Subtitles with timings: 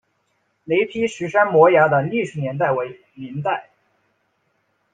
[0.65, 3.69] 雷劈石山摩崖的历史年代为明代。